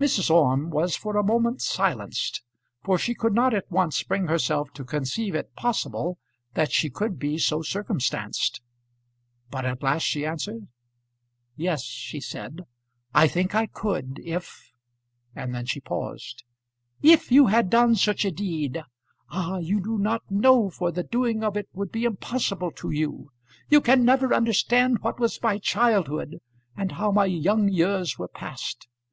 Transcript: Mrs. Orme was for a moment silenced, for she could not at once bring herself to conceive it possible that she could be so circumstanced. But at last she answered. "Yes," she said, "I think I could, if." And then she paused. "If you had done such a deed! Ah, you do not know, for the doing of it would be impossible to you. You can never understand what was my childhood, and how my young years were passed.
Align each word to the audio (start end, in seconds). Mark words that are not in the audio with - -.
Mrs. 0.00 0.30
Orme 0.30 0.68
was 0.68 0.96
for 0.96 1.16
a 1.16 1.22
moment 1.22 1.62
silenced, 1.62 2.42
for 2.82 2.98
she 2.98 3.14
could 3.14 3.32
not 3.32 3.54
at 3.54 3.70
once 3.70 4.02
bring 4.02 4.26
herself 4.26 4.72
to 4.72 4.84
conceive 4.84 5.36
it 5.36 5.54
possible 5.54 6.18
that 6.54 6.72
she 6.72 6.90
could 6.90 7.20
be 7.20 7.38
so 7.38 7.62
circumstanced. 7.62 8.62
But 9.48 9.64
at 9.64 9.80
last 9.80 10.02
she 10.02 10.26
answered. 10.26 10.66
"Yes," 11.54 11.84
she 11.84 12.18
said, 12.20 12.62
"I 13.14 13.28
think 13.28 13.54
I 13.54 13.66
could, 13.66 14.20
if." 14.24 14.72
And 15.36 15.54
then 15.54 15.66
she 15.66 15.78
paused. 15.78 16.42
"If 17.00 17.30
you 17.30 17.46
had 17.46 17.70
done 17.70 17.94
such 17.94 18.24
a 18.24 18.32
deed! 18.32 18.82
Ah, 19.30 19.58
you 19.58 19.80
do 19.80 19.98
not 19.98 20.28
know, 20.28 20.68
for 20.68 20.90
the 20.90 21.04
doing 21.04 21.44
of 21.44 21.56
it 21.56 21.68
would 21.72 21.92
be 21.92 22.02
impossible 22.04 22.72
to 22.72 22.90
you. 22.90 23.30
You 23.68 23.80
can 23.80 24.04
never 24.04 24.34
understand 24.34 24.98
what 24.98 25.20
was 25.20 25.40
my 25.40 25.58
childhood, 25.58 26.38
and 26.76 26.90
how 26.90 27.12
my 27.12 27.26
young 27.26 27.68
years 27.68 28.18
were 28.18 28.26
passed. 28.26 28.88